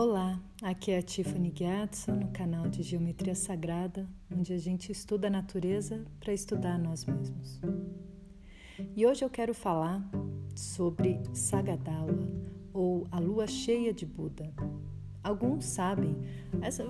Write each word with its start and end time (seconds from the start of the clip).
Olá, 0.00 0.40
aqui 0.62 0.92
é 0.92 0.98
a 0.98 1.02
Tiffany 1.02 1.52
Gyatso 1.52 2.12
no 2.12 2.28
canal 2.28 2.68
de 2.68 2.84
Geometria 2.84 3.34
Sagrada, 3.34 4.08
onde 4.32 4.52
a 4.52 4.56
gente 4.56 4.92
estuda 4.92 5.26
a 5.26 5.30
natureza 5.30 6.06
para 6.20 6.32
estudar 6.32 6.78
nós 6.78 7.04
mesmos. 7.04 7.60
E 8.94 9.04
hoje 9.04 9.24
eu 9.24 9.28
quero 9.28 9.52
falar 9.52 10.08
sobre 10.54 11.20
Sagadawa, 11.34 12.16
ou 12.72 13.08
a 13.10 13.18
lua 13.18 13.48
cheia 13.48 13.92
de 13.92 14.06
Buda. 14.06 14.48
Alguns 15.20 15.64
sabem, 15.64 16.16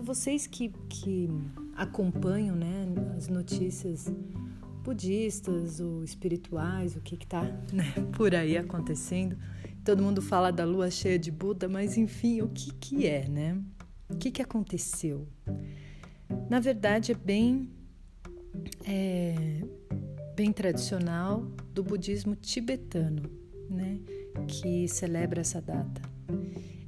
vocês 0.02 0.46
que, 0.46 0.68
que 0.90 1.30
acompanham 1.76 2.54
né, 2.54 2.88
as 3.16 3.26
notícias 3.26 4.12
budistas 4.84 5.80
ou 5.80 6.04
espirituais, 6.04 6.94
o 6.94 7.00
que 7.00 7.14
está 7.14 7.42
né, 7.72 7.90
por 8.14 8.34
aí 8.34 8.58
acontecendo, 8.58 9.34
Todo 9.88 10.02
mundo 10.02 10.20
fala 10.20 10.52
da 10.52 10.66
lua 10.66 10.90
cheia 10.90 11.18
de 11.18 11.30
Buda, 11.30 11.66
mas 11.66 11.96
enfim, 11.96 12.42
o 12.42 12.48
que, 12.50 12.74
que 12.74 13.06
é, 13.06 13.26
né? 13.26 13.58
O 14.06 14.16
que, 14.16 14.30
que 14.30 14.42
aconteceu? 14.42 15.26
Na 16.50 16.60
verdade, 16.60 17.12
é 17.12 17.14
bem, 17.14 17.70
é, 18.84 19.62
bem 20.36 20.52
tradicional 20.52 21.40
do 21.72 21.82
budismo 21.82 22.36
tibetano, 22.36 23.22
né? 23.70 23.98
Que 24.46 24.86
celebra 24.88 25.40
essa 25.40 25.58
data. 25.58 26.02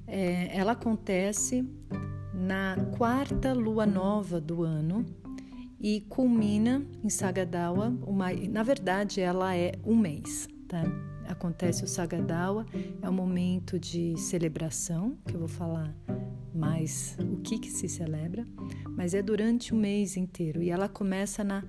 É, 0.06 0.54
ela 0.54 0.72
acontece 0.72 1.66
na 2.34 2.76
quarta 2.98 3.54
lua 3.54 3.86
nova 3.86 4.38
do 4.38 4.62
ano 4.62 5.06
e 5.80 6.02
culmina 6.02 6.84
em 7.02 7.08
Sagadawa. 7.08 7.96
Uma, 8.06 8.30
na 8.30 8.62
verdade, 8.62 9.22
ela 9.22 9.56
é 9.56 9.72
um 9.86 9.96
mês, 9.96 10.46
tá? 10.68 10.84
Acontece 11.30 11.84
o 11.84 11.86
Sagadawa, 11.86 12.66
é 13.00 13.08
um 13.08 13.12
momento 13.12 13.78
de 13.78 14.18
celebração, 14.18 15.16
que 15.26 15.34
eu 15.34 15.38
vou 15.38 15.48
falar 15.48 15.94
mais 16.54 17.16
o 17.20 17.36
que, 17.38 17.58
que 17.58 17.70
se 17.70 17.88
celebra, 17.88 18.44
mas 18.96 19.14
é 19.14 19.22
durante 19.22 19.72
o 19.72 19.76
mês 19.76 20.16
inteiro 20.16 20.62
e 20.62 20.70
ela 20.70 20.88
começa 20.88 21.44
na 21.44 21.64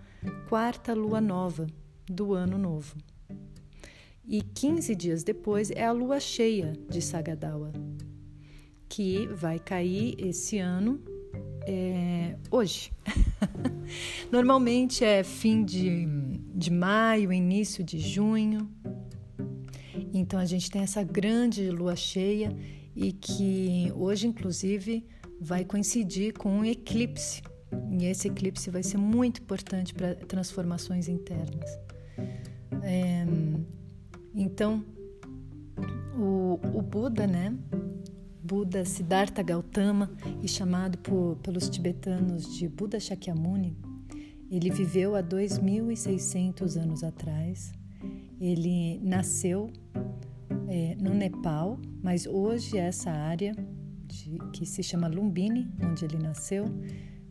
quarta 0.49 0.93
lua 0.93 1.21
nova 1.21 1.67
do 2.05 2.33
ano 2.33 2.57
novo. 2.57 2.97
E 4.27 4.41
15 4.41 4.95
dias 4.95 5.23
depois 5.23 5.71
é 5.71 5.85
a 5.85 5.91
lua 5.91 6.19
cheia 6.19 6.73
de 6.89 7.01
Sagadawa, 7.01 7.71
que 8.89 9.27
vai 9.27 9.59
cair 9.59 10.15
esse 10.17 10.57
ano 10.57 11.01
é, 11.67 12.35
hoje. 12.49 12.91
Normalmente 14.31 15.03
é 15.03 15.23
fim 15.23 15.63
de, 15.63 16.05
de 16.53 16.71
maio, 16.71 17.31
início 17.31 17.83
de 17.83 17.99
junho. 17.99 18.69
Então 20.13 20.39
a 20.39 20.45
gente 20.45 20.69
tem 20.69 20.81
essa 20.81 21.03
grande 21.03 21.69
lua 21.69 21.95
cheia 21.95 22.55
e 22.95 23.11
que 23.13 23.91
hoje, 23.95 24.27
inclusive, 24.27 25.05
vai 25.39 25.63
coincidir 25.63 26.33
com 26.33 26.49
um 26.49 26.65
eclipse. 26.65 27.41
E 27.89 28.05
esse 28.05 28.27
eclipse 28.27 28.69
vai 28.69 28.83
ser 28.83 28.97
muito 28.97 29.41
importante 29.41 29.93
para 29.93 30.15
transformações 30.15 31.07
internas. 31.07 31.79
É, 32.83 33.25
então, 34.35 34.83
o, 36.17 36.59
o, 36.73 36.81
Buda, 36.81 37.25
né? 37.25 37.57
Buda 38.43 38.83
Siddhartha 38.83 39.41
Gautama, 39.41 40.11
e 40.41 40.47
chamado 40.47 40.97
por, 40.97 41.37
pelos 41.37 41.69
tibetanos 41.69 42.53
de 42.53 42.67
Buda 42.67 42.99
Shakyamuni, 42.99 43.77
ele 44.49 44.69
viveu 44.69 45.15
há 45.15 45.23
2.600 45.23 46.75
anos 46.75 47.03
atrás. 47.03 47.71
Ele 48.41 48.99
nasceu 49.03 49.71
é, 50.67 50.95
no 50.99 51.13
Nepal, 51.13 51.79
mas 52.01 52.25
hoje 52.25 52.75
essa 52.75 53.11
área 53.11 53.53
de, 54.07 54.39
que 54.51 54.65
se 54.65 54.81
chama 54.81 55.07
Lumbini, 55.07 55.71
onde 55.79 56.05
ele 56.05 56.17
nasceu, 56.17 56.65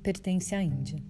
pertence 0.04 0.54
à 0.54 0.62
Índia. 0.62 1.03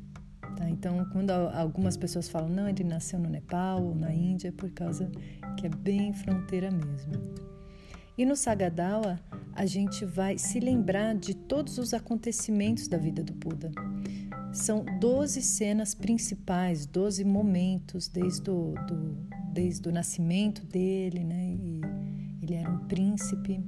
Tá? 0.57 0.71
Então, 0.71 1.05
quando 1.13 1.33
algumas 1.33 1.99
pessoas 1.99 2.31
falam 2.31 2.49
não, 2.49 2.67
ele 2.67 2.83
nasceu 2.83 3.19
no 3.19 3.29
Nepal 3.29 3.85
ou 3.85 3.95
na 3.95 4.11
Índia, 4.11 4.49
é 4.49 4.53
por 4.53 4.71
causa 4.71 5.13
que 5.59 5.67
é 5.67 5.69
bem 5.69 6.15
fronteira 6.15 6.71
mesmo. 6.71 7.13
E 8.17 8.25
no 8.25 8.35
Sagadawa, 8.35 9.21
a 9.53 9.67
gente 9.67 10.07
vai 10.07 10.39
se 10.39 10.61
lembrar 10.61 11.15
de 11.15 11.35
todos 11.35 11.77
os 11.77 11.93
acontecimentos 11.93 12.89
da 12.89 12.97
vida 12.97 13.23
do 13.23 13.35
Buda. 13.35 13.71
São 14.51 14.83
12 14.99 15.43
cenas 15.43 15.95
principais, 15.95 16.87
12 16.87 17.23
momentos 17.23 18.09
desde 18.09 18.51
o 18.51 18.75
do, 18.87 19.30
desde 19.53 19.89
o 19.89 19.93
nascimento 19.93 20.65
dele, 20.65 21.25
né? 21.25 21.57
E 21.59 21.81
ele 22.43 22.55
era 22.55 22.71
um 22.71 22.87
príncipe 22.87 23.61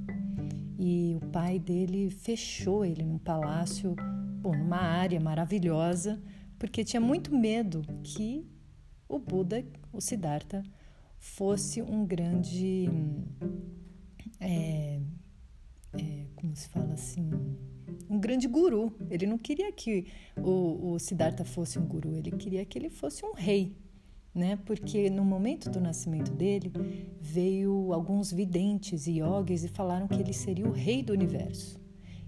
e 0.79 1.15
o 1.15 1.25
pai 1.27 1.59
dele 1.59 2.09
fechou 2.09 2.83
ele 2.85 3.03
num 3.03 3.17
palácio, 3.17 3.95
bom, 4.41 4.55
numa 4.55 4.81
área 4.81 5.19
maravilhosa, 5.19 6.21
porque 6.57 6.83
tinha 6.83 6.99
muito 6.99 7.35
medo 7.35 7.83
que 8.03 8.45
o 9.07 9.19
Buda, 9.19 9.63
o 9.91 10.01
Siddhartha, 10.01 10.63
fosse 11.19 11.81
um 11.81 12.05
grande. 12.05 12.89
É, 14.39 14.99
é, 15.93 16.25
como 16.35 16.55
se 16.55 16.67
fala 16.67 16.93
assim? 16.93 17.29
Um 18.09 18.19
grande 18.19 18.47
guru. 18.47 18.93
Ele 19.09 19.25
não 19.25 19.37
queria 19.37 19.71
que 19.71 20.07
o, 20.37 20.93
o 20.93 20.99
Siddhartha 20.99 21.45
fosse 21.45 21.79
um 21.79 21.85
guru, 21.85 22.15
ele 22.15 22.31
queria 22.31 22.65
que 22.65 22.77
ele 22.77 22.89
fosse 22.89 23.25
um 23.25 23.33
rei 23.33 23.75
né? 24.33 24.57
Porque 24.65 25.09
no 25.09 25.23
momento 25.23 25.69
do 25.69 25.79
nascimento 25.79 26.31
dele 26.31 26.71
veio 27.19 27.93
alguns 27.93 28.31
videntes 28.31 29.07
e 29.07 29.19
yogis 29.19 29.63
e 29.63 29.67
falaram 29.67 30.07
que 30.07 30.19
ele 30.19 30.33
seria 30.33 30.67
o 30.67 30.71
rei 30.71 31.03
do 31.03 31.13
universo. 31.13 31.81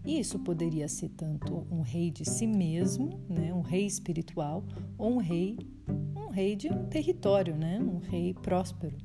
E 0.05 0.19
isso 0.19 0.38
poderia 0.38 0.88
ser 0.88 1.09
tanto 1.09 1.66
um 1.71 1.81
rei 1.81 2.11
de 2.11 2.23
si 2.23 2.45
mesmo, 2.45 3.19
né, 3.27 3.51
um 3.51 3.61
rei 3.61 3.88
espiritual, 3.88 4.63
ou 4.99 5.13
um 5.13 5.17
rei, 5.17 5.57
um 6.16 6.29
rei 6.29 6.55
de 6.55 6.71
um 6.71 6.85
território, 6.85 7.55
né, 7.55 7.79
um 7.79 7.97
rei 7.97 8.31
próspero, 8.35 8.95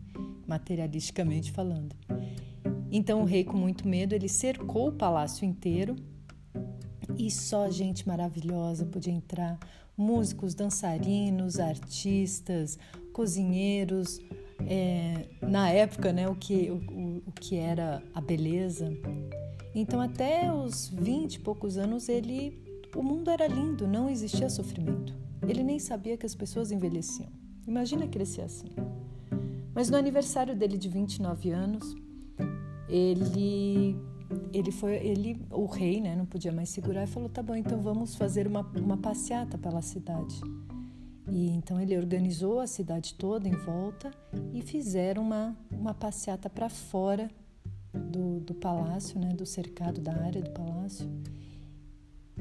materialisticamente 0.46 1.50
falando. 1.52 1.96
Então 2.92 3.22
o 3.22 3.24
rei 3.24 3.44
com 3.44 3.56
muito 3.56 3.88
medo, 3.88 4.14
ele 4.14 4.28
cercou 4.28 4.88
o 4.88 4.92
palácio 4.92 5.46
inteiro 5.46 5.96
e 7.16 7.30
só 7.30 7.70
gente 7.70 8.06
maravilhosa 8.06 8.84
podia 8.84 9.12
entrar, 9.12 9.58
músicos, 10.00 10.54
dançarinos, 10.54 11.60
artistas, 11.60 12.78
cozinheiros, 13.12 14.20
é, 14.66 15.26
na 15.42 15.70
época, 15.70 16.12
né, 16.12 16.28
o 16.28 16.34
que, 16.34 16.70
o, 16.70 17.22
o 17.26 17.32
que 17.32 17.56
era 17.56 18.02
a 18.14 18.20
beleza. 18.20 18.92
Então, 19.74 20.00
até 20.00 20.52
os 20.52 20.88
20 20.88 21.34
e 21.34 21.40
poucos 21.40 21.76
anos, 21.76 22.08
ele, 22.08 22.58
o 22.94 23.02
mundo 23.02 23.30
era 23.30 23.46
lindo, 23.46 23.86
não 23.86 24.08
existia 24.08 24.48
sofrimento. 24.50 25.14
Ele 25.46 25.62
nem 25.62 25.78
sabia 25.78 26.16
que 26.16 26.26
as 26.26 26.34
pessoas 26.34 26.70
envelheciam. 26.70 27.28
Imagina 27.66 28.06
crescer 28.06 28.42
assim. 28.42 28.68
Mas 29.74 29.88
no 29.88 29.96
aniversário 29.96 30.56
dele 30.56 30.76
de 30.76 30.88
29 30.88 31.50
anos, 31.50 31.94
ele 32.88 33.96
ele 34.52 34.70
foi 34.70 34.94
ele 34.96 35.40
o 35.50 35.66
rei 35.66 36.00
né 36.00 36.14
não 36.14 36.26
podia 36.26 36.52
mais 36.52 36.68
segurar 36.68 37.04
e 37.04 37.06
falou 37.06 37.28
tá 37.28 37.42
bom 37.42 37.54
então 37.54 37.80
vamos 37.80 38.14
fazer 38.14 38.46
uma, 38.46 38.60
uma 38.76 38.96
passeata 38.96 39.58
pela 39.58 39.82
cidade. 39.82 40.40
E 41.28 41.48
então 41.50 41.80
ele 41.80 41.96
organizou 41.96 42.58
a 42.58 42.66
cidade 42.66 43.14
toda 43.14 43.48
em 43.48 43.56
volta 43.56 44.10
e 44.52 44.62
fizeram 44.62 45.22
uma 45.22 45.56
uma 45.70 45.94
passeata 45.94 46.48
para 46.48 46.68
fora 46.68 47.30
do, 47.92 48.40
do 48.40 48.54
palácio 48.54 49.18
né 49.18 49.32
do 49.34 49.46
cercado 49.46 50.00
da 50.00 50.12
área 50.12 50.42
do 50.42 50.50
palácio. 50.50 51.08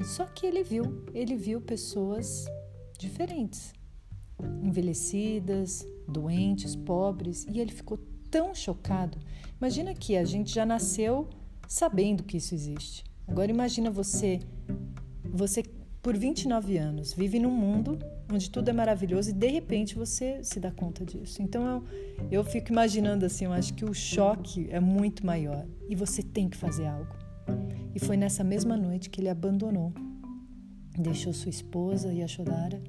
Só 0.03 0.25
que 0.25 0.45
ele 0.45 0.63
viu 0.63 1.05
ele 1.13 1.35
viu 1.35 1.61
pessoas 1.61 2.45
diferentes 2.97 3.73
envelhecidas 4.63 5.85
doentes 6.07 6.75
pobres 6.75 7.45
e 7.49 7.59
ele 7.59 7.71
ficou 7.71 7.97
tão 8.29 8.53
chocado. 8.53 9.17
Imagina 9.59 9.93
que 9.93 10.15
a 10.15 10.23
gente 10.23 10.53
já 10.53 10.65
nasceu 10.65 11.29
sabendo 11.69 12.23
que 12.23 12.37
isso 12.37 12.55
existe. 12.55 13.03
Agora 13.27 13.51
imagina 13.51 13.91
você, 13.91 14.39
você 15.23 15.63
por 16.01 16.17
29 16.17 16.77
anos 16.77 17.13
vive 17.13 17.39
num 17.39 17.51
mundo 17.51 17.99
onde 18.33 18.49
tudo 18.49 18.69
é 18.69 18.73
maravilhoso 18.73 19.29
e 19.29 19.33
de 19.33 19.47
repente 19.47 19.95
você 19.95 20.43
se 20.43 20.59
dá 20.59 20.71
conta 20.71 21.05
disso. 21.05 21.41
Então 21.43 21.67
eu, 21.67 21.83
eu 22.31 22.43
fico 22.43 22.71
imaginando 22.71 23.23
assim, 23.23 23.45
eu 23.45 23.53
acho 23.53 23.75
que 23.75 23.85
o 23.85 23.93
choque 23.93 24.67
é 24.71 24.79
muito 24.79 25.23
maior 25.23 25.63
e 25.87 25.95
você 25.95 26.23
tem 26.23 26.49
que 26.49 26.57
fazer 26.57 26.87
algo. 26.87 27.15
E 27.93 27.99
foi 27.99 28.17
nessa 28.17 28.43
mesma 28.43 28.75
noite 28.75 29.09
que 29.09 29.21
ele 29.21 29.29
abandonou, 29.29 29.93
deixou 30.97 31.33
sua 31.33 31.51
esposa 31.51 32.11
Yashodhara 32.11 32.81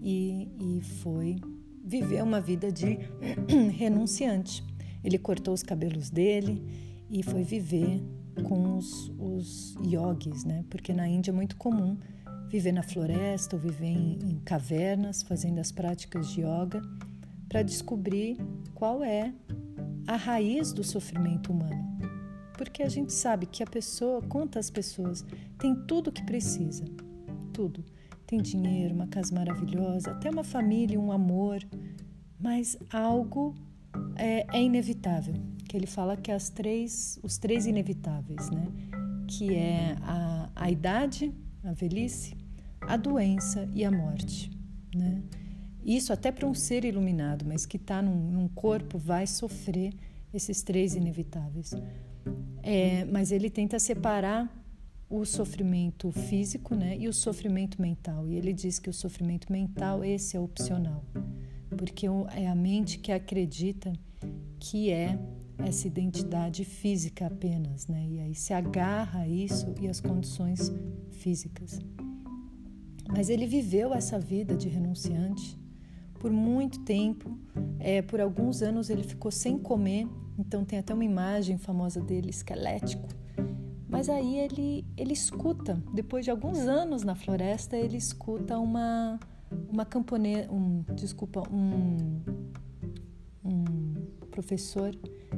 e, 0.00 0.48
e 0.58 0.80
foi 1.02 1.36
viver 1.84 2.22
uma 2.22 2.40
vida 2.40 2.72
de 2.72 2.98
renunciante. 3.76 4.64
Ele 5.04 5.18
cortou 5.18 5.52
os 5.52 5.62
cabelos 5.62 6.08
dele 6.08 6.62
e 7.10 7.22
foi 7.22 7.42
viver 7.42 8.02
com 8.42 8.76
os, 8.76 9.10
os 9.18 9.74
yogis, 9.84 10.44
né? 10.44 10.64
Porque 10.68 10.92
na 10.92 11.08
Índia 11.08 11.30
é 11.30 11.34
muito 11.34 11.56
comum 11.56 11.96
viver 12.48 12.72
na 12.72 12.82
floresta 12.82 13.56
ou 13.56 13.62
viver 13.62 13.86
em, 13.86 14.18
em 14.22 14.38
cavernas, 14.40 15.22
fazendo 15.22 15.58
as 15.58 15.72
práticas 15.72 16.28
de 16.30 16.42
yoga, 16.42 16.82
para 17.48 17.62
descobrir 17.62 18.36
qual 18.74 19.02
é 19.02 19.32
a 20.06 20.16
raiz 20.16 20.72
do 20.72 20.84
sofrimento 20.84 21.52
humano. 21.52 21.84
porque 22.56 22.82
a 22.82 22.88
gente 22.88 23.12
sabe 23.12 23.44
que 23.44 23.62
a 23.62 23.66
pessoa, 23.66 24.22
quantas 24.22 24.70
pessoas, 24.70 25.24
tem 25.58 25.74
tudo 25.86 26.08
o 26.08 26.12
que 26.12 26.24
precisa, 26.24 26.84
tudo. 27.52 27.84
Tem 28.26 28.40
dinheiro, 28.40 28.94
uma 28.94 29.06
casa 29.06 29.34
maravilhosa, 29.34 30.12
até 30.12 30.30
uma 30.30 30.42
família, 30.42 30.98
um 30.98 31.12
amor, 31.12 31.60
mas 32.40 32.76
algo 32.90 33.54
é, 34.16 34.46
é 34.56 34.62
inevitável. 34.62 35.34
Que 35.68 35.76
ele 35.76 35.86
fala 35.86 36.16
que 36.16 36.30
as 36.30 36.48
três, 36.48 37.18
os 37.22 37.38
três 37.38 37.66
inevitáveis, 37.66 38.50
né? 38.50 38.66
Que 39.26 39.54
é 39.54 39.96
a, 40.02 40.50
a 40.54 40.70
idade, 40.70 41.32
a 41.64 41.72
velhice, 41.72 42.36
a 42.80 42.96
doença 42.96 43.68
e 43.74 43.84
a 43.84 43.90
morte, 43.90 44.50
né? 44.94 45.22
Isso 45.84 46.12
até 46.12 46.32
para 46.32 46.48
um 46.48 46.54
ser 46.54 46.84
iluminado, 46.84 47.44
mas 47.46 47.64
que 47.64 47.76
está 47.76 48.02
num, 48.02 48.30
num, 48.32 48.48
corpo, 48.48 48.98
vai 48.98 49.24
sofrer 49.24 49.94
esses 50.34 50.60
três 50.62 50.96
inevitáveis. 50.96 51.74
É, 52.60 53.04
mas 53.04 53.30
ele 53.30 53.48
tenta 53.48 53.78
separar 53.78 54.50
o 55.08 55.24
sofrimento 55.24 56.10
físico 56.10 56.74
né, 56.74 56.96
e 56.98 57.06
o 57.06 57.12
sofrimento 57.12 57.80
mental. 57.80 58.28
E 58.28 58.34
ele 58.34 58.52
diz 58.52 58.80
que 58.80 58.90
o 58.90 58.92
sofrimento 58.92 59.52
mental, 59.52 60.04
esse 60.04 60.36
é 60.36 60.40
opcional, 60.40 61.04
porque 61.76 62.06
é 62.34 62.48
a 62.48 62.54
mente 62.54 62.98
que 62.98 63.12
acredita 63.12 63.92
que 64.58 64.90
é 64.90 65.16
essa 65.58 65.86
identidade 65.86 66.64
física 66.64 67.26
apenas, 67.26 67.86
né? 67.86 68.06
E 68.08 68.20
aí 68.20 68.34
se 68.34 68.52
agarra 68.52 69.20
a 69.20 69.28
isso 69.28 69.74
e 69.80 69.88
as 69.88 70.00
condições 70.00 70.72
físicas. 71.10 71.80
Mas 73.08 73.28
ele 73.28 73.46
viveu 73.46 73.94
essa 73.94 74.18
vida 74.18 74.56
de 74.56 74.68
renunciante 74.68 75.58
por 76.18 76.30
muito 76.30 76.80
tempo. 76.80 77.38
É, 77.78 78.02
por 78.02 78.20
alguns 78.20 78.62
anos 78.62 78.90
ele 78.90 79.02
ficou 79.02 79.30
sem 79.30 79.58
comer, 79.58 80.08
então 80.38 80.64
tem 80.64 80.78
até 80.78 80.92
uma 80.92 81.04
imagem 81.04 81.56
famosa 81.56 82.00
dele 82.00 82.30
esquelético. 82.30 83.08
Mas 83.88 84.08
aí 84.08 84.38
ele, 84.38 84.84
ele 84.96 85.12
escuta, 85.12 85.80
depois 85.94 86.24
de 86.24 86.30
alguns 86.30 86.58
anos 86.58 87.02
na 87.04 87.14
floresta, 87.14 87.76
ele 87.76 87.96
escuta 87.96 88.58
uma, 88.58 89.18
uma 89.70 89.84
camponesa, 89.84 90.50
um, 90.50 90.84
desculpa, 90.94 91.42
um, 91.50 92.20
um 93.44 93.94
professor 94.30 94.94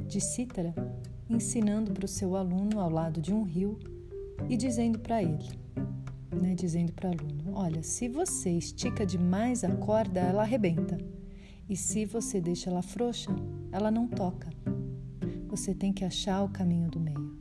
de 0.09 0.21
cítara 0.21 0.75
ensinando 1.29 1.93
para 1.93 2.07
o 2.07 2.09
seu 2.09 2.35
aluno 2.35 2.81
ao 2.81 2.91
lado 2.91 3.21
de 3.21 3.33
um 3.33 3.43
rio 3.43 3.79
e 4.49 4.57
dizendo 4.57 4.99
para 4.99 5.23
ele: 5.23 5.49
né, 6.41 6.55
dizendo 6.55 6.93
para 6.93 7.11
o 7.11 7.13
aluno: 7.13 7.53
Olha, 7.53 7.83
se 7.83 8.09
você 8.09 8.51
estica 8.51 9.05
demais 9.05 9.63
a 9.63 9.71
corda, 9.71 10.21
ela 10.21 10.43
arrebenta. 10.43 10.99
E 11.69 11.77
se 11.77 12.07
você 12.07 12.41
deixa 12.41 12.71
ela 12.71 12.81
frouxa, 12.81 13.31
ela 13.71 13.91
não 13.91 14.09
toca. 14.09 14.49
Você 15.49 15.75
tem 15.75 15.93
que 15.93 16.05
achar 16.05 16.43
o 16.43 16.49
caminho 16.49 16.89
do 16.91 16.99
meio. 16.99 17.37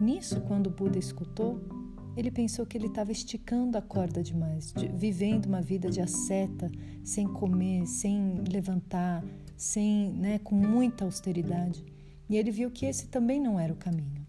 Nisso, 0.00 0.40
quando 0.40 0.68
o 0.68 0.70
Buda 0.70 0.98
escutou, 0.98 1.60
ele 2.16 2.30
pensou 2.30 2.64
que 2.64 2.78
ele 2.78 2.86
estava 2.86 3.12
esticando 3.12 3.76
a 3.76 3.82
corda 3.82 4.22
demais, 4.22 4.72
de, 4.72 4.88
vivendo 4.88 5.46
uma 5.46 5.60
vida 5.60 5.90
de 5.90 6.00
asceta, 6.00 6.70
sem 7.02 7.26
comer, 7.26 7.86
sem 7.86 8.42
levantar, 8.50 9.22
sem, 9.56 10.10
né, 10.12 10.38
com 10.38 10.54
muita 10.54 11.04
austeridade. 11.04 11.84
E 12.28 12.36
ele 12.36 12.50
viu 12.50 12.70
que 12.70 12.86
esse 12.86 13.06
também 13.08 13.40
não 13.40 13.58
era 13.58 13.72
o 13.72 13.76
caminho. 13.76 14.26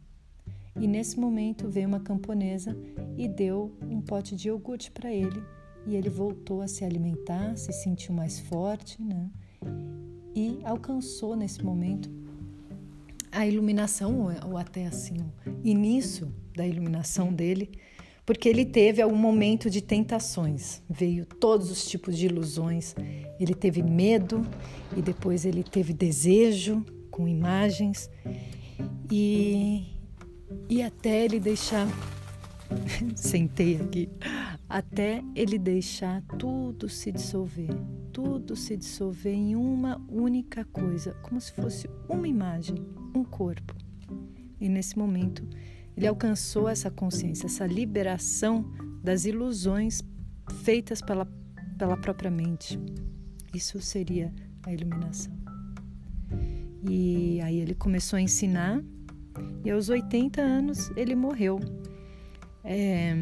E 0.80 0.88
nesse 0.88 1.20
momento 1.20 1.70
veio 1.70 1.88
uma 1.88 2.00
camponesa 2.00 2.78
e 3.18 3.28
deu 3.28 3.78
um 3.90 4.02
pote 4.02 4.36
de 4.36 4.50
iogurte 4.50 4.92
para 4.92 5.12
ele. 5.12 5.42
E 5.88 5.96
ele 5.96 6.10
voltou 6.10 6.62
a 6.62 6.68
se 6.68 6.84
alimentar, 6.84 7.56
se 7.56 7.72
sentiu 7.72 8.14
mais 8.14 8.40
forte, 8.40 9.02
né? 9.02 9.30
E 10.36 10.60
alcançou 10.64 11.36
nesse 11.36 11.64
momento 11.64 12.10
a 13.32 13.46
iluminação, 13.46 14.28
ou 14.46 14.58
até 14.58 14.88
assim, 14.88 15.18
o 15.46 15.68
início 15.68 16.34
da 16.56 16.66
iluminação 16.66 17.34
dele, 17.34 17.70
porque 18.26 18.50
ele 18.50 18.66
teve 18.66 19.02
algum 19.02 19.16
momento 19.16 19.70
de 19.70 19.82
tentações, 19.82 20.82
veio 20.90 21.26
todos 21.26 21.70
os 21.70 21.86
tipos 21.86 22.18
de 22.18 22.26
ilusões. 22.26 22.96
Ele 23.40 23.54
teve 23.54 23.84
medo 23.84 24.42
e 24.98 25.02
depois 25.02 25.46
ele 25.46 25.64
teve 25.64 25.94
desejo 25.94 26.84
com 27.12 27.28
imagens. 27.28 28.10
E, 29.12 29.86
e 30.68 30.82
até 30.82 31.24
ele 31.24 31.40
deixar. 31.40 31.88
Sentei 33.16 33.76
aqui. 33.76 34.10
Até 34.68 35.24
ele 35.36 35.60
deixar 35.60 36.24
tudo 36.40 36.90
se 36.90 37.12
dissolver. 37.12 37.70
Tudo 38.12 38.56
se 38.56 38.76
dissolver 38.76 39.36
em 39.36 39.56
uma 39.56 40.02
única 40.10 40.66
coisa, 40.66 41.14
como 41.22 41.40
se 41.40 41.52
fosse 41.52 41.88
uma 42.10 42.28
imagem, 42.28 42.76
um 43.14 43.24
corpo. 43.24 43.76
E 44.60 44.68
nesse 44.68 44.98
momento, 44.98 45.48
ele 45.96 46.08
alcançou 46.08 46.68
essa 46.68 46.92
consciência, 46.92 47.46
essa 47.46 47.66
liberação 47.66 48.66
das 49.04 49.26
ilusões 49.26 50.02
feitas 50.64 51.02
pela, 51.02 51.26
pela 51.78 51.96
própria 51.98 52.30
mente. 52.30 52.80
Isso 53.54 53.80
seria 53.82 54.34
a 54.64 54.74
iluminação. 54.74 55.34
E 56.88 57.40
aí 57.42 57.60
ele 57.60 57.74
começou 57.74 58.18
a 58.18 58.22
ensinar 58.22 58.84
e 59.64 59.72
aos 59.72 59.90
80 59.90 60.42
anos 60.42 60.92
ele 60.96 61.16
morreu. 61.16 61.60
É, 62.64 63.16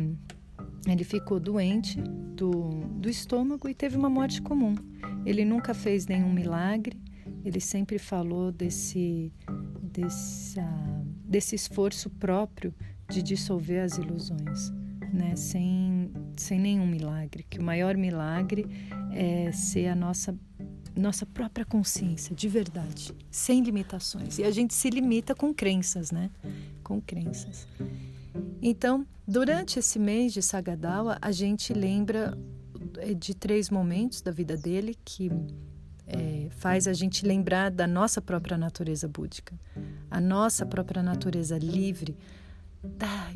ele 0.88 1.04
ficou 1.04 1.40
doente 1.40 2.00
do, 2.02 2.69
do 3.00 3.10
estômago 3.10 3.69
e 3.69 3.74
teve 3.74 3.96
uma 3.96 4.10
morte 4.10 4.42
comum. 4.42 4.76
Ele 5.26 5.46
nunca 5.46 5.74
fez 5.74 6.08
nenhum 6.08 6.31
milagre, 6.31 7.00
ele 7.46 7.60
sempre 7.60 7.98
falou 7.98 8.52
desse, 8.52 9.31
desse, 9.81 10.60
desse 11.33 11.56
esforço 11.56 12.12
próprio 12.12 12.71
de 13.09 13.24
dissolver 13.24 13.81
as 13.83 13.97
ilusões, 13.97 14.71
né? 15.12 15.35
sem, 15.35 16.12
sem 16.38 16.59
nenhum 16.59 16.85
milagre. 16.85 17.44
Que 17.50 17.57
o 17.57 17.63
maior 17.63 17.97
milagre 17.97 18.68
é 19.12 19.51
ser 19.51 19.88
a 19.88 19.95
nossa 19.95 20.38
nossa 20.95 21.25
própria 21.25 21.65
consciência, 21.65 22.35
de 22.35 22.47
verdade, 22.47 23.15
sem 23.31 23.63
limitações. 23.63 24.38
E 24.38 24.44
a 24.44 24.51
gente 24.51 24.75
se 24.75 24.91
limita 24.91 25.33
com 25.33 25.51
crenças, 25.51 26.12
né? 26.12 26.30
Com 26.83 27.01
crenças. 27.01 27.68
Então, 28.62 29.03
durante 29.27 29.80
esse 29.80 29.97
mês 29.97 30.31
de 30.33 30.44
Sagadawa, 30.44 31.18
a 31.19 31.31
gente 31.31 31.74
lembra 31.74 32.38
eh, 33.00 33.15
de 33.15 33.33
três 33.33 33.71
momentos 33.71 34.21
da 34.21 34.30
vida 34.30 34.56
dele 34.56 34.95
que 35.03 35.31
é, 36.08 36.48
faz 36.52 36.88
a 36.88 36.94
gente 36.94 37.26
lembrar 37.26 37.72
da 37.72 37.88
nossa 37.88 38.22
própria 38.22 38.57
natureza 38.57 39.07
búdica, 39.07 39.57
a 40.10 40.19
nossa 40.19 40.66
própria 40.66 41.02
natureza 41.02 41.57
livre, 41.57 42.18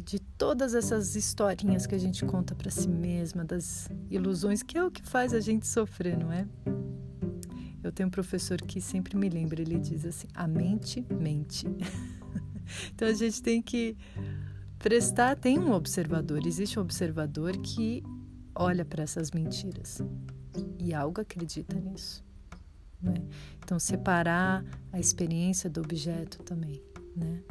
de 0.03 0.19
todas 0.19 0.73
essas 0.73 1.15
historinhas 1.15 1.85
que 1.85 1.95
a 1.95 1.97
gente 1.97 2.25
conta 2.25 2.53
para 2.53 2.69
si 2.69 2.87
mesma, 2.87 3.45
das 3.45 3.89
ilusões, 4.09 4.61
que 4.61 4.77
é 4.77 4.83
o 4.83 4.91
que 4.91 5.01
faz 5.01 5.33
a 5.33 5.39
gente 5.39 5.65
sofrer, 5.65 6.17
não 6.17 6.31
é? 6.31 6.45
Eu 7.81 7.91
tenho 7.91 8.07
um 8.07 8.11
professor 8.11 8.61
que 8.61 8.81
sempre 8.81 9.15
me 9.15 9.29
lembra, 9.29 9.61
ele 9.61 9.79
diz 9.79 10.05
assim: 10.05 10.27
a 10.33 10.47
mente 10.47 11.05
mente. 11.09 11.65
então 12.93 13.07
a 13.07 13.13
gente 13.13 13.41
tem 13.41 13.61
que 13.61 13.95
prestar, 14.77 15.37
tem 15.37 15.57
um 15.57 15.71
observador, 15.71 16.45
existe 16.45 16.77
um 16.77 16.81
observador 16.81 17.57
que 17.57 18.03
olha 18.53 18.83
para 18.83 19.03
essas 19.03 19.31
mentiras 19.31 20.01
e 20.77 20.93
algo 20.93 21.21
acredita 21.21 21.79
nisso. 21.79 22.26
Né? 23.01 23.15
Então 23.63 23.79
separar 23.79 24.63
a 24.91 24.99
experiência 24.99 25.69
do 25.69 25.81
objeto 25.81 26.41
também, 26.43 26.81
né? 27.15 27.41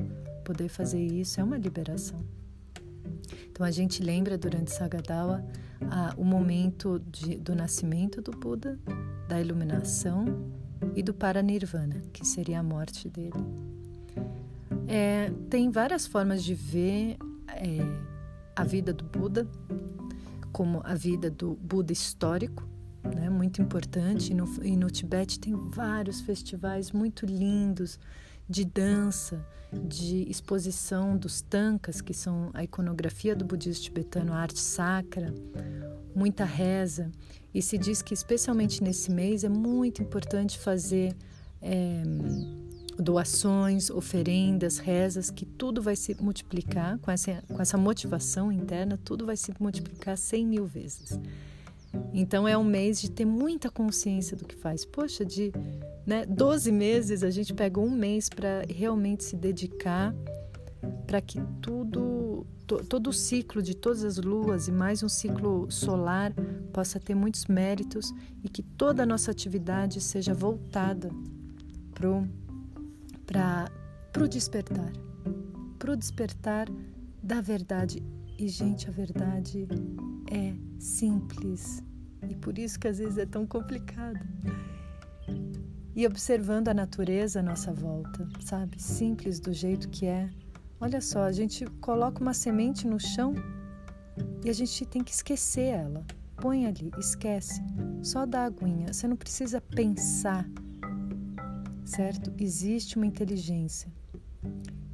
Poder 0.45 0.69
fazer 0.69 1.01
isso 1.01 1.41
é 1.41 1.45
uma 1.45 1.57
liberação. 1.57 2.25
Então 3.51 3.65
a 3.65 3.71
gente 3.71 4.03
lembra 4.03 4.37
durante 4.37 4.73
Sagadawa 4.73 5.45
ah, 5.91 6.15
o 6.17 6.25
momento 6.25 7.01
de, 7.11 7.37
do 7.37 7.55
nascimento 7.55 8.21
do 8.21 8.31
Buda, 8.31 8.79
da 9.29 9.41
iluminação 9.41 10.51
e 10.95 11.03
do 11.03 11.15
paranirvana, 11.15 12.03
que 12.13 12.27
seria 12.27 12.61
a 12.61 12.63
morte 12.63 13.09
dele. 13.09 13.33
É, 14.87 15.33
tem 15.51 15.71
várias 15.71 16.07
formas 16.07 16.45
de 16.45 16.55
ver 16.55 17.17
é, 17.49 17.79
a 18.55 18.63
vida 18.63 18.93
do 18.93 19.05
Buda, 19.05 19.49
como 20.53 20.81
a 20.85 20.95
vida 20.95 21.31
do 21.31 21.55
Buda 21.55 21.93
histórico, 21.93 22.67
né, 23.15 23.31
muito 23.31 23.63
importante. 23.63 24.33
E 24.33 24.35
no, 24.35 24.65
e 24.65 24.77
no 24.77 24.91
Tibete 24.91 25.39
tem 25.39 25.55
vários 25.55 26.21
festivais 26.21 26.93
muito 26.93 27.27
lindos 27.27 27.99
de 28.49 28.65
dança, 28.65 29.45
de 29.73 30.29
exposição 30.31 31.17
dos 31.17 31.41
tankas, 31.41 32.01
que 32.01 32.15
são 32.15 32.51
a 32.55 32.63
iconografia 32.63 33.35
do 33.35 33.45
budismo 33.45 33.83
tibetano, 33.83 34.33
a 34.33 34.37
arte 34.37 34.61
sacra, 34.61 35.35
muita 36.15 36.45
reza. 36.45 37.11
E 37.53 37.61
se 37.61 37.77
diz 37.77 38.03
que, 38.03 38.15
especialmente 38.15 38.83
nesse 38.83 39.11
mês, 39.11 39.43
é 39.43 39.49
muito 39.49 40.03
importante 40.03 40.59
fazer 40.59 41.17
é, 41.61 42.03
doações, 42.99 43.91
oferendas, 43.91 44.79
rezas, 44.79 45.31
que 45.31 45.45
tudo 45.45 45.83
vai 45.83 45.97
se 45.97 46.15
multiplicar 46.21 46.99
com 46.99 47.11
essa, 47.11 47.43
com 47.49 47.61
essa 47.61 47.77
motivação 47.77 48.53
interna, 48.53 48.99
tudo 49.03 49.27
vai 49.27 49.37
se 49.37 49.53
multiplicar 49.59 50.17
cem 50.17 50.47
mil 50.47 50.67
vezes. 50.67 51.19
Então 52.13 52.47
é 52.47 52.57
um 52.57 52.65
mês 52.65 53.01
de 53.01 53.11
ter 53.11 53.25
muita 53.25 53.71
consciência 53.71 54.37
do 54.37 54.45
que 54.45 54.55
faz. 54.55 54.85
Poxa, 54.85 55.25
de 55.25 55.53
né, 56.07 56.25
12 56.27 56.73
meses 56.73 57.23
a 57.23 57.31
gente 57.31 57.53
pega 57.53 57.81
um 57.81 57.91
mês 57.91 58.29
para 58.29 58.65
realmente 58.69 59.25
se 59.25 59.37
dedicar 59.37 60.15
para 61.07 61.21
que 61.21 61.41
tudo, 61.61 62.47
to, 62.67 62.85
todo 62.85 63.09
o 63.09 63.13
ciclo 63.13 63.63
de 63.63 63.75
todas 63.75 64.05
as 64.05 64.17
luas 64.19 64.69
e 64.69 64.73
mais 64.73 65.03
um 65.03 65.09
ciclo 65.09 65.71
solar 65.71 66.33
possa 66.73 67.01
ter 67.01 67.15
muitos 67.15 67.47
méritos 67.47 68.13
e 68.43 68.49
que 68.49 68.63
toda 68.63 69.03
a 69.03 69.07
nossa 69.07 69.31
atividade 69.31 70.01
seja 70.01 70.35
voltada 70.35 71.11
para 71.95 72.11
o 74.23 74.29
despertar 74.29 74.93
para 75.79 75.93
o 75.93 75.97
despertar 75.97 76.69
da 77.23 77.41
verdade. 77.41 78.03
E, 78.39 78.49
gente, 78.49 78.89
a 78.89 78.93
verdade 78.93 79.67
simples 80.97 81.85
e 82.29 82.35
por 82.35 82.59
isso 82.59 82.79
que 82.79 82.89
às 82.89 82.99
vezes 82.99 83.19
é 83.19 83.27
tão 83.27 83.47
complicado. 83.47 84.21
E 85.95 86.07
observando 86.07 86.69
a 86.69 86.75
natureza 86.75 87.41
à 87.41 87.43
nossa 87.43 87.73
volta, 87.73 88.29
sabe? 88.41 88.81
Simples 88.81 89.39
do 89.41 89.53
jeito 89.53 89.89
que 89.89 90.07
é. 90.07 90.31
Olha 90.81 91.01
só, 91.01 91.23
a 91.23 91.33
gente 91.33 91.65
coloca 91.81 92.21
uma 92.21 92.35
semente 92.35 92.87
no 92.87 93.01
chão 93.01 93.35
e 94.45 94.51
a 94.51 94.53
gente 94.53 94.85
tem 94.87 95.03
que 95.03 95.13
esquecer 95.13 95.69
ela. 95.69 96.05
Põe 96.37 96.67
ali, 96.67 96.91
esquece. 96.99 97.63
Só 98.03 98.27
dá 98.27 98.45
aguinha. 98.45 98.93
Você 98.93 99.09
não 99.09 99.17
precisa 99.17 99.61
pensar, 99.61 100.47
certo? 101.85 102.33
Existe 102.39 102.97
uma 102.97 103.07
inteligência 103.07 103.91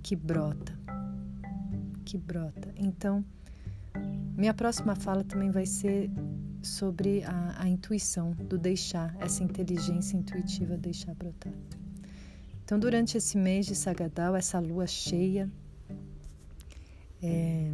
que 0.02 0.14
brota. 0.14 0.78
Que 2.04 2.16
brota. 2.16 2.72
Então, 2.76 3.24
minha 4.36 4.54
próxima 4.54 4.94
fala 4.94 5.22
também 5.24 5.50
vai 5.50 5.66
ser 5.66 6.10
sobre 6.62 7.22
a, 7.24 7.62
a 7.62 7.68
intuição, 7.68 8.32
do 8.32 8.56
deixar, 8.56 9.16
essa 9.20 9.42
inteligência 9.42 10.16
intuitiva 10.16 10.76
deixar 10.76 11.14
brotar. 11.14 11.52
Então, 12.64 12.78
durante 12.78 13.18
esse 13.18 13.36
mês 13.36 13.66
de 13.66 13.74
Sagadal, 13.74 14.34
essa 14.36 14.58
lua 14.58 14.86
cheia, 14.86 15.50
é, 17.22 17.70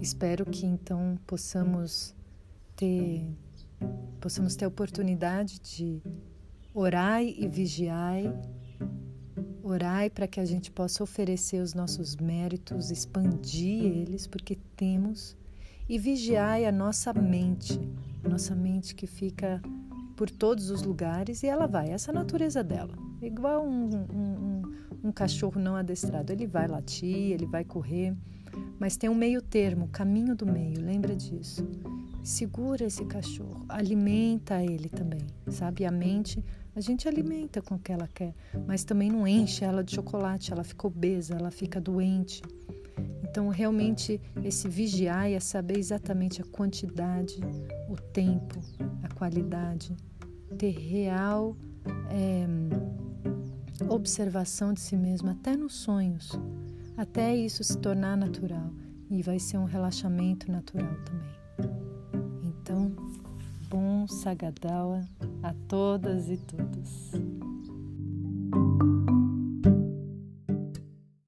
espero 0.00 0.44
que 0.46 0.66
então 0.66 1.18
possamos 1.26 2.14
ter 2.76 3.24
possamos 4.20 4.56
ter 4.56 4.64
a 4.64 4.68
oportunidade 4.68 5.60
de 5.60 6.02
orai 6.74 7.34
e 7.38 7.48
vigiai, 7.48 8.32
orai 9.62 10.10
para 10.10 10.26
que 10.26 10.40
a 10.40 10.44
gente 10.44 10.70
possa 10.70 11.02
oferecer 11.02 11.60
os 11.60 11.74
nossos 11.74 12.16
méritos, 12.16 12.90
expandir 12.90 13.84
eles, 13.84 14.26
porque 14.26 14.56
temos, 14.76 15.36
e 15.88 15.98
vigiai 15.98 16.66
a 16.66 16.72
nossa 16.72 17.12
mente, 17.12 17.80
nossa 18.22 18.54
mente 18.54 18.94
que 18.94 19.06
fica 19.06 19.62
por 20.16 20.28
todos 20.28 20.70
os 20.70 20.82
lugares 20.82 21.42
e 21.42 21.46
ela 21.46 21.66
vai, 21.66 21.90
essa 21.90 22.10
é 22.10 22.14
natureza 22.14 22.62
dela. 22.62 22.94
Igual 23.22 23.64
um, 23.64 23.88
um, 24.12 24.18
um, 24.20 24.62
um 25.04 25.12
cachorro 25.12 25.60
não 25.60 25.76
adestrado, 25.76 26.32
ele 26.32 26.46
vai 26.46 26.66
latir, 26.66 27.32
ele 27.32 27.46
vai 27.46 27.64
correr, 27.64 28.14
mas 28.78 28.96
tem 28.96 29.08
um 29.08 29.14
meio 29.14 29.40
termo, 29.40 29.88
caminho 29.88 30.34
do 30.34 30.44
meio, 30.44 30.80
lembra 30.80 31.14
disso. 31.16 31.66
Segura 32.22 32.84
esse 32.84 33.04
cachorro, 33.04 33.64
alimenta 33.68 34.62
ele 34.62 34.88
também, 34.88 35.26
sabe? 35.48 35.86
A 35.86 35.90
mente, 35.90 36.44
a 36.76 36.80
gente 36.80 37.08
alimenta 37.08 37.62
com 37.62 37.76
o 37.76 37.78
que 37.78 37.92
ela 37.92 38.08
quer, 38.08 38.34
mas 38.66 38.84
também 38.84 39.10
não 39.10 39.26
enche 39.26 39.64
ela 39.64 39.82
de 39.82 39.94
chocolate, 39.94 40.52
ela 40.52 40.64
fica 40.64 40.86
obesa, 40.86 41.34
ela 41.34 41.50
fica 41.50 41.80
doente. 41.80 42.42
Então, 43.38 43.50
realmente, 43.50 44.20
esse 44.42 44.68
vigiar 44.68 45.30
é 45.30 45.38
saber 45.38 45.78
exatamente 45.78 46.42
a 46.42 46.44
quantidade, 46.44 47.38
o 47.88 47.94
tempo, 47.94 48.58
a 49.00 49.14
qualidade, 49.14 49.96
ter 50.58 50.72
real 50.72 51.56
é, 52.10 52.48
observação 53.88 54.72
de 54.72 54.80
si 54.80 54.96
mesmo, 54.96 55.30
até 55.30 55.56
nos 55.56 55.74
sonhos, 55.74 56.32
até 56.96 57.36
isso 57.36 57.62
se 57.62 57.78
tornar 57.78 58.16
natural 58.16 58.72
e 59.08 59.22
vai 59.22 59.38
ser 59.38 59.56
um 59.56 59.66
relaxamento 59.66 60.50
natural 60.50 60.96
também. 61.04 61.72
Então, 62.42 62.90
bom 63.70 64.08
Sagadawa 64.08 65.06
a 65.44 65.54
todas 65.68 66.28
e 66.28 66.38
todos. 66.38 67.12